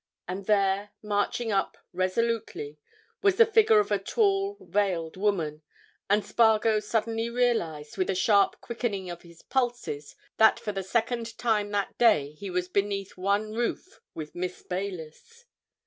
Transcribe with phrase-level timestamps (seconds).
[0.27, 2.79] And there, marching up resolutely,
[3.21, 5.61] was the figure of a tall, veiled woman,
[6.09, 11.37] and Spargo suddenly realized, with a sharp quickening of his pulses, that for the second
[11.37, 15.45] time that day he was beneath one roof with Miss Baylis.